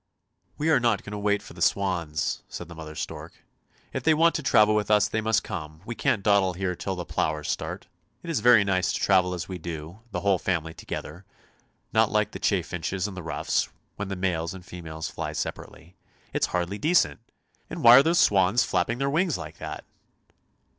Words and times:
"We 0.57 0.71
are 0.71 0.79
not 0.79 1.03
going 1.03 1.11
to 1.11 1.19
wait 1.19 1.43
for 1.43 1.53
the 1.53 1.61
swans," 1.61 2.41
said 2.49 2.67
the 2.67 2.73
mother 2.73 2.95
stork;" 2.95 3.33
if 3.93 4.01
they 4.01 4.15
want 4.15 4.33
to 4.33 4.41
travel 4.41 4.73
with 4.73 4.89
us 4.89 5.07
they 5.07 5.21
must 5.21 5.43
come. 5.43 5.81
We 5.85 5.93
can't 5.93 6.23
dawdle 6.23 6.53
here 6.53 6.73
till 6.75 6.95
the 6.95 7.05
plovers 7.05 7.51
start! 7.51 7.85
It 8.23 8.31
is 8.31 8.39
very 8.39 8.63
nice 8.63 8.91
to 8.91 8.99
travel 8.99 9.35
as 9.35 9.47
we 9.47 9.59
do, 9.59 9.99
the 10.09 10.21
whole 10.21 10.39
family 10.39 10.73
together, 10.73 11.23
not 11.93 12.11
like 12.11 12.31
the 12.31 12.39
chaffinches 12.39 13.07
and 13.07 13.15
the 13.15 13.21
ruffs, 13.21 13.69
when 13.95 14.07
the 14.07 14.15
males 14.15 14.55
and 14.55 14.65
females 14.65 15.07
fly 15.07 15.33
separately; 15.33 15.95
it's 16.33 16.47
hardly 16.47 16.79
decent! 16.79 17.19
And 17.69 17.83
why 17.83 17.97
are 17.97 18.01
those 18.03 18.17
swans 18.17 18.63
flapping 18.63 18.97
their 18.97 19.07
wings 19.07 19.37
like 19.37 19.59
that 19.59 19.85